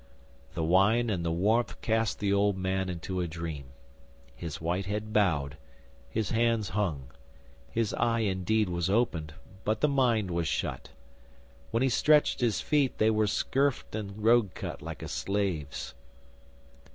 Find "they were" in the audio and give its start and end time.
12.97-13.27